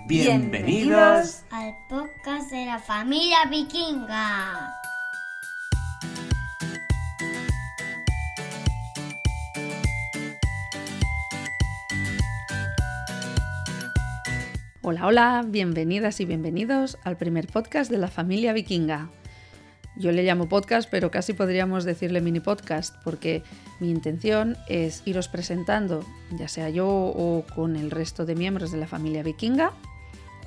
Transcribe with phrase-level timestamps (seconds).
[0.00, 4.70] Bienvenidos al podcast de la familia vikinga.
[14.82, 19.08] Hola, hola, bienvenidas y bienvenidos al primer podcast de la familia vikinga.
[19.96, 23.44] Yo le llamo podcast, pero casi podríamos decirle mini podcast, porque
[23.78, 28.78] mi intención es iros presentando, ya sea yo o con el resto de miembros de
[28.78, 29.72] la familia vikinga,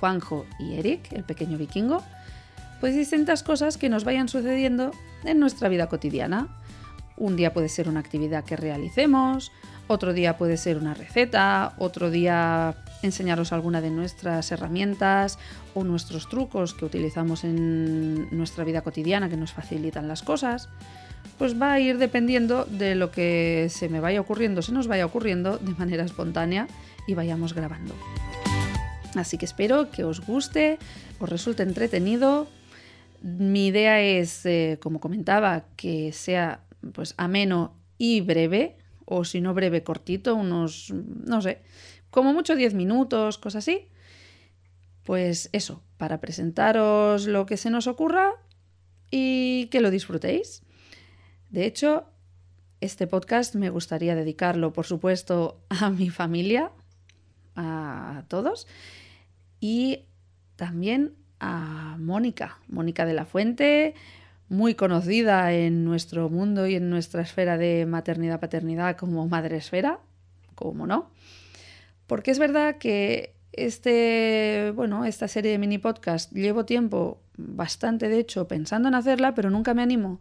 [0.00, 2.02] Juanjo y Eric, el pequeño vikingo,
[2.80, 4.92] pues distintas cosas que nos vayan sucediendo
[5.24, 6.48] en nuestra vida cotidiana.
[7.16, 9.52] Un día puede ser una actividad que realicemos,
[9.88, 15.38] otro día puede ser una receta, otro día enseñaros alguna de nuestras herramientas
[15.74, 20.68] o nuestros trucos que utilizamos en nuestra vida cotidiana que nos facilitan las cosas,
[21.38, 25.06] pues va a ir dependiendo de lo que se me vaya ocurriendo, se nos vaya
[25.06, 26.68] ocurriendo de manera espontánea
[27.06, 27.94] y vayamos grabando.
[29.14, 30.78] Así que espero que os guste,
[31.18, 32.48] os resulte entretenido.
[33.22, 36.60] Mi idea es, eh, como comentaba, que sea
[36.92, 41.60] pues ameno y breve, o si no breve, cortito, unos, no sé,
[42.14, 43.88] como mucho 10 minutos, cosas así.
[45.02, 48.34] Pues eso, para presentaros lo que se nos ocurra
[49.10, 50.62] y que lo disfrutéis.
[51.50, 52.04] De hecho,
[52.80, 56.70] este podcast me gustaría dedicarlo, por supuesto, a mi familia,
[57.56, 58.68] a todos,
[59.58, 60.04] y
[60.54, 63.96] también a Mónica, Mónica de la Fuente,
[64.48, 69.98] muy conocida en nuestro mundo y en nuestra esfera de maternidad-paternidad como madre esfera,
[70.54, 71.10] como no.
[72.06, 78.18] Porque es verdad que este, bueno, esta serie de mini podcast llevo tiempo, bastante de
[78.18, 80.20] hecho, pensando en hacerla, pero nunca me animo.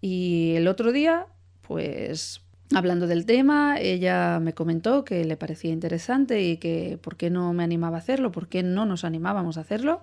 [0.00, 1.26] Y el otro día,
[1.62, 2.42] pues
[2.74, 7.52] hablando del tema, ella me comentó que le parecía interesante y que por qué no
[7.52, 10.02] me animaba a hacerlo, por qué no nos animábamos a hacerlo.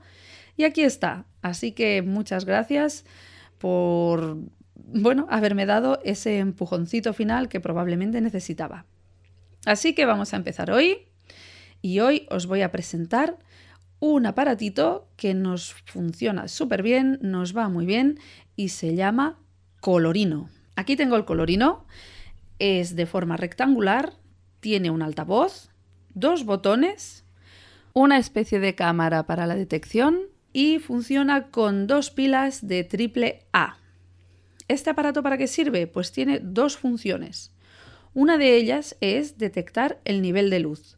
[0.58, 1.25] Y aquí está.
[1.41, 3.06] Así que muchas gracias
[3.57, 4.38] por,
[4.75, 8.85] bueno, haberme dado ese empujoncito final que probablemente necesitaba.
[9.66, 11.10] Así que vamos a empezar hoy
[11.81, 13.38] y hoy os voy a presentar
[14.00, 18.19] un aparatito que nos funciona súper bien, nos va muy bien
[18.56, 19.38] y se llama
[19.80, 20.50] colorino.
[20.75, 21.86] Aquí tengo el colorino,
[22.59, 24.14] es de forma rectangular,
[24.59, 25.70] tiene un altavoz,
[26.14, 27.25] dos botones,
[27.94, 30.22] una especie de cámara para la detección
[30.53, 33.78] y funciona con dos pilas de triple A.
[34.68, 35.88] ¿Este aparato para qué sirve?
[35.88, 37.52] Pues tiene dos funciones.
[38.14, 40.97] Una de ellas es detectar el nivel de luz.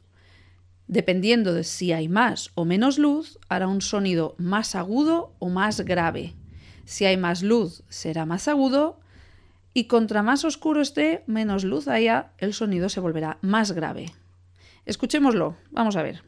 [0.88, 5.82] Dependiendo de si hay más o menos luz, hará un sonido más agudo o más
[5.82, 6.34] grave.
[6.86, 9.00] Si hay más luz, será más agudo
[9.74, 14.14] y contra más oscuro esté, menos luz haya, el sonido se volverá más grave.
[14.86, 16.22] Escuchémoslo, vamos a ver.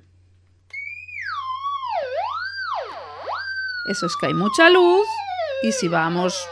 [3.90, 5.06] Eso es que hay mucha luz
[5.62, 6.48] y si vamos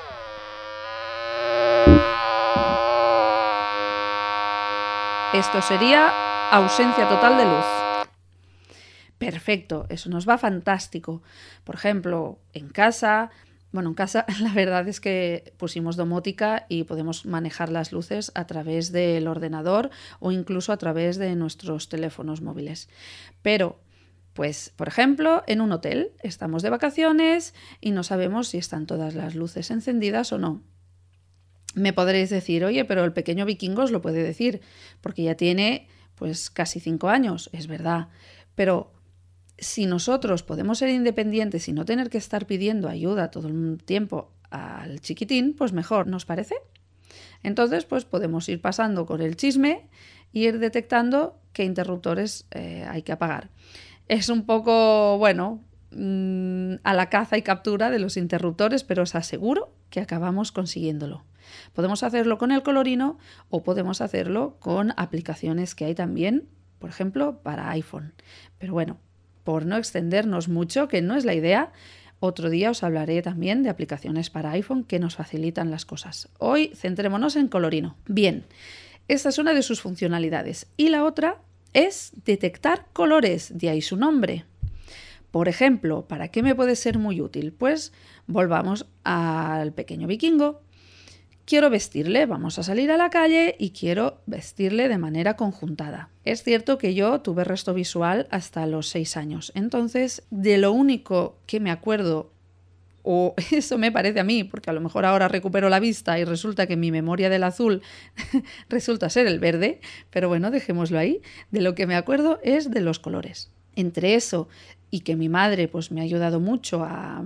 [5.34, 6.14] esto sería
[6.52, 7.83] ausencia total de luz.
[9.26, 11.22] Perfecto, eso nos va fantástico.
[11.64, 13.30] Por ejemplo, en casa,
[13.72, 18.48] bueno, en casa la verdad es que pusimos domótica y podemos manejar las luces a
[18.48, 19.90] través del ordenador
[20.20, 22.90] o incluso a través de nuestros teléfonos móviles.
[23.42, 23.80] Pero
[24.34, 29.14] pues, por ejemplo, en un hotel estamos de vacaciones y no sabemos si están todas
[29.14, 30.64] las luces encendidas o no.
[31.76, 34.62] Me podréis decir, oye, pero el pequeño vikingo os lo puede decir,
[35.02, 38.10] porque ya tiene pues casi cinco años, es verdad.
[38.56, 38.93] Pero
[39.58, 44.32] si nosotros podemos ser independientes y no tener que estar pidiendo ayuda todo el tiempo
[44.50, 46.56] al chiquitín, pues mejor, ¿nos parece?
[47.44, 49.90] Entonces, pues podemos ir pasando con el chisme
[50.34, 53.50] e ir detectando qué interruptores eh, hay que apagar
[54.08, 59.16] es un poco, bueno, mm, a la caza y captura de los interruptores, pero os
[59.16, 61.24] aseguro que acabamos consiguiéndolo.
[61.74, 63.18] Podemos hacerlo con el colorino
[63.50, 66.48] o podemos hacerlo con aplicaciones que hay también,
[66.80, 68.14] por ejemplo, para iPhone.
[68.58, 68.98] Pero bueno,
[69.44, 71.72] por no extendernos mucho, que no es la idea,
[72.26, 76.30] otro día os hablaré también de aplicaciones para iPhone que nos facilitan las cosas.
[76.40, 77.98] Hoy centrémonos en colorino.
[78.08, 78.46] Bien,
[79.10, 80.68] esta es una de sus funcionalidades.
[80.78, 81.42] Y la otra
[81.74, 84.46] es detectar colores, de ahí su nombre.
[85.32, 87.52] Por ejemplo, ¿para qué me puede ser muy útil?
[87.52, 87.92] Pues
[88.26, 90.62] volvamos al pequeño vikingo.
[91.46, 96.10] Quiero vestirle, vamos a salir a la calle y quiero vestirle de manera conjuntada.
[96.24, 101.38] Es cierto que yo tuve resto visual hasta los seis años, entonces de lo único
[101.46, 102.32] que me acuerdo
[103.04, 106.24] o eso me parece a mí, porque a lo mejor ahora recupero la vista y
[106.24, 107.82] resulta que mi memoria del azul
[108.70, 109.82] resulta ser el verde,
[110.12, 111.22] pero bueno, dejémoslo ahí.
[111.52, 113.52] De lo que me acuerdo es de los colores.
[113.76, 114.48] entre eso
[114.92, 117.24] y que mi madre pues me ha ayudado mucho a,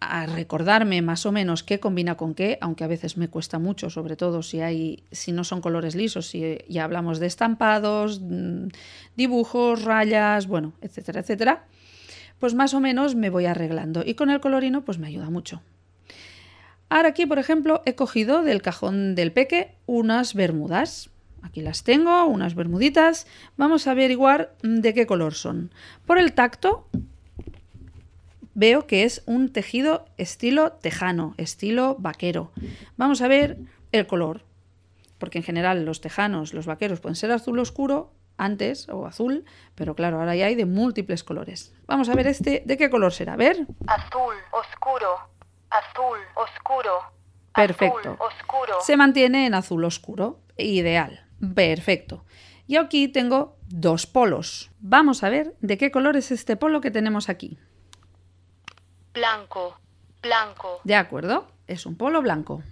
[0.00, 3.90] a recordarme más o menos qué combina con qué, aunque a veces me cuesta mucho,
[3.90, 8.68] sobre todo si hay, si no son colores lisos, si ya hablamos de estampados, mm,
[9.16, 11.64] dibujos, rayas, bueno, etcétera, etcétera,
[12.38, 14.02] pues más o menos me voy arreglando.
[14.04, 15.62] Y con el colorino, pues me ayuda mucho.
[16.88, 21.10] Ahora aquí, por ejemplo, he cogido del cajón del peque unas bermudas.
[21.42, 23.26] Aquí las tengo, unas bermuditas.
[23.56, 25.70] Vamos a averiguar de qué color son.
[26.06, 26.88] Por el tacto,
[28.58, 32.50] veo que es un tejido estilo tejano, estilo vaquero.
[32.96, 33.56] Vamos a ver
[33.92, 34.42] el color,
[35.18, 39.44] porque en general los tejanos, los vaqueros pueden ser azul oscuro antes o azul,
[39.76, 41.72] pero claro, ahora ya hay de múltiples colores.
[41.86, 43.34] Vamos a ver este, ¿de qué color será?
[43.34, 43.64] A ver.
[43.86, 45.16] Azul oscuro,
[45.70, 46.98] azul oscuro.
[47.54, 48.10] Perfecto.
[48.10, 48.74] Azul oscuro.
[48.80, 50.40] Se mantiene en azul oscuro.
[50.56, 51.24] Ideal.
[51.54, 52.24] Perfecto.
[52.66, 54.72] Y aquí tengo dos polos.
[54.80, 57.56] Vamos a ver de qué color es este polo que tenemos aquí.
[59.18, 59.76] Blanco,
[60.22, 60.80] blanco.
[60.84, 61.48] ¿De acuerdo?
[61.66, 62.62] Es un polo blanco.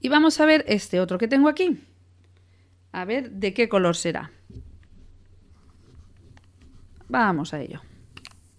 [0.00, 1.84] Y vamos a ver este otro que tengo aquí.
[2.90, 4.30] A ver de qué color será.
[7.08, 7.82] Vamos a ello.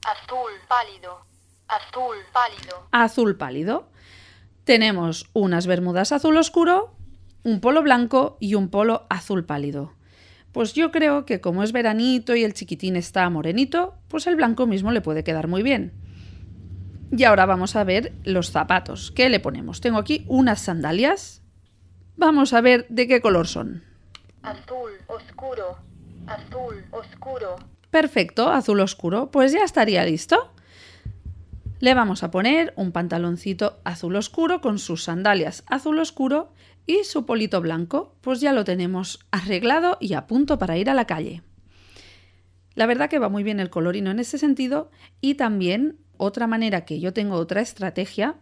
[0.05, 1.25] Azul pálido,
[1.67, 2.87] azul pálido.
[2.91, 3.89] Azul pálido.
[4.63, 6.93] Tenemos unas bermudas azul oscuro,
[7.43, 9.93] un polo blanco y un polo azul pálido.
[10.51, 14.67] Pues yo creo que como es veranito y el chiquitín está morenito, pues el blanco
[14.67, 16.00] mismo le puede quedar muy bien.
[17.11, 19.11] Y ahora vamos a ver los zapatos.
[19.11, 19.81] ¿Qué le ponemos?
[19.81, 21.41] Tengo aquí unas sandalias.
[22.15, 23.83] Vamos a ver de qué color son.
[24.43, 25.77] Azul oscuro,
[26.25, 27.55] azul oscuro.
[27.89, 29.29] Perfecto, azul oscuro.
[29.29, 30.53] Pues ya estaría listo.
[31.81, 36.53] Le vamos a poner un pantaloncito azul oscuro con sus sandalias azul oscuro
[36.85, 38.15] y su polito blanco.
[38.21, 41.41] Pues ya lo tenemos arreglado y a punto para ir a la calle.
[42.75, 46.85] La verdad que va muy bien el colorino en ese sentido y también otra manera
[46.85, 48.35] que yo tengo otra estrategia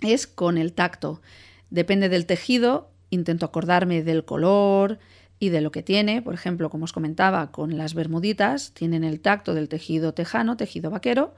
[0.00, 1.20] es con el tacto.
[1.68, 4.98] Depende del tejido, intento acordarme del color
[5.38, 6.22] y de lo que tiene.
[6.22, 10.90] Por ejemplo, como os comentaba, con las bermuditas tienen el tacto del tejido tejano, tejido
[10.90, 11.34] vaquero.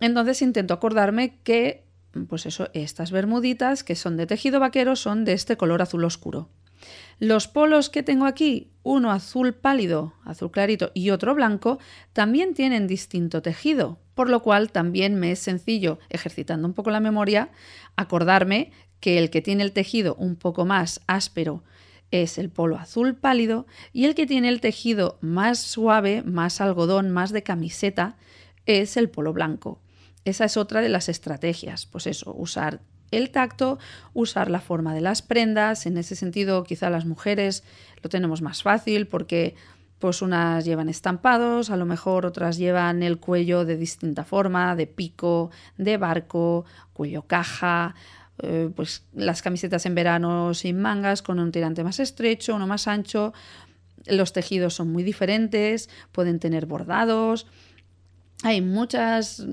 [0.00, 1.82] Entonces intento acordarme que,
[2.28, 6.50] pues eso, estas bermuditas que son de tejido vaquero son de este color azul oscuro.
[7.18, 11.78] Los polos que tengo aquí, uno azul pálido, azul clarito y otro blanco,
[12.12, 17.00] también tienen distinto tejido, por lo cual también me es sencillo, ejercitando un poco la
[17.00, 17.50] memoria,
[17.96, 21.62] acordarme que el que tiene el tejido un poco más áspero
[22.10, 27.10] es el polo azul pálido y el que tiene el tejido más suave, más algodón,
[27.10, 28.16] más de camiseta,
[28.66, 29.80] es el polo blanco.
[30.24, 32.80] Esa es otra de las estrategias, pues eso, usar
[33.10, 33.78] el tacto,
[34.14, 35.86] usar la forma de las prendas.
[35.86, 37.64] En ese sentido, quizá las mujeres
[38.02, 39.54] lo tenemos más fácil porque
[39.98, 44.86] pues unas llevan estampados, a lo mejor otras llevan el cuello de distinta forma, de
[44.86, 46.64] pico, de barco,
[46.94, 47.94] cuello caja,
[48.42, 52.88] eh, pues las camisetas en verano sin mangas, con un tirante más estrecho, uno más
[52.88, 53.34] ancho.
[54.06, 57.46] Los tejidos son muy diferentes, pueden tener bordados.
[58.42, 59.44] Hay muchas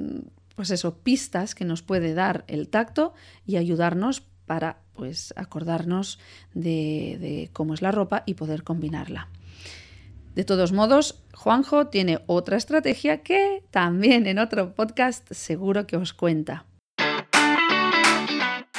[0.57, 3.13] pues eso, pistas que nos puede dar el tacto
[3.45, 6.17] y ayudarnos para pues acordarnos
[6.55, 9.29] de, de cómo es la ropa y poder combinarla.
[10.33, 16.13] De todos modos, Juanjo tiene otra estrategia que también en otro podcast seguro que os
[16.13, 16.65] cuenta.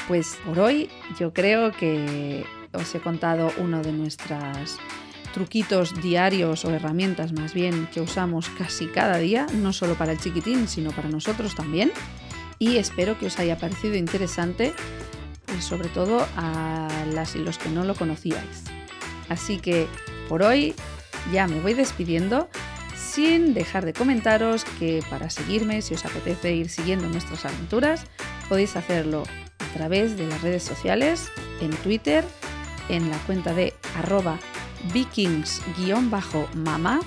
[0.09, 4.79] Pues por hoy yo creo que os he contado uno de nuestras
[5.33, 10.19] truquitos diarios o herramientas más bien que usamos casi cada día, no solo para el
[10.19, 11.93] chiquitín, sino para nosotros también.
[12.59, 14.73] Y espero que os haya parecido interesante,
[15.47, 18.65] pues sobre todo a las y los que no lo conocíais.
[19.29, 19.87] Así que
[20.29, 20.75] por hoy
[21.33, 22.49] ya me voy despidiendo
[22.97, 28.05] sin dejar de comentaros que para seguirme, si os apetece ir siguiendo nuestras aventuras,
[28.49, 29.25] podéis hacerlo
[29.59, 31.31] a través de las redes sociales,
[31.61, 32.25] en Twitter,
[32.89, 34.39] en la cuenta de arroba
[34.93, 37.01] vikings-mama,